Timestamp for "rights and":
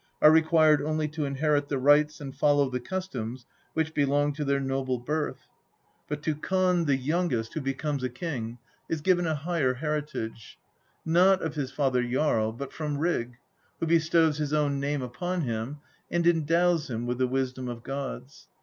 1.77-2.35